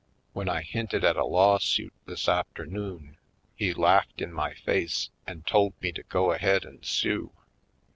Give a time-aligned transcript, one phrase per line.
[0.33, 3.17] When I hinted at a lawsuit this afternoon
[3.55, 7.31] he laughed in my face and told m.e to go ahead and sue.